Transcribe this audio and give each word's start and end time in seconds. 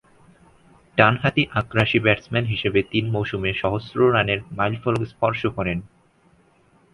ডানহাতি 0.97 1.43
আগ্রাসী 1.53 1.99
ব্যাটসম্যান 1.99 2.45
হিসেবে 2.45 2.79
তিন 2.91 3.05
মৌসুমে 3.09 3.51
সহস্র 3.53 3.97
রানের 4.13 4.39
মাইলফলক 4.57 5.03
স্পর্শ 5.05 5.41
করেন। 5.57 5.77